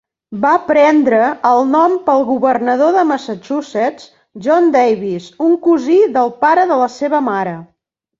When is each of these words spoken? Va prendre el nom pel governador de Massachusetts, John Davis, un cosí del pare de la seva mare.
Va 0.43 0.51
prendre 0.67 1.17
el 1.49 1.59
nom 1.73 1.91
pel 2.07 2.23
governador 2.29 2.95
de 2.99 3.03
Massachusetts, 3.09 4.07
John 4.47 4.71
Davis, 4.77 5.27
un 5.49 5.53
cosí 5.67 5.99
del 6.17 6.33
pare 6.47 6.65
de 6.73 6.79
la 6.81 6.89
seva 6.95 7.21
mare. 7.27 7.55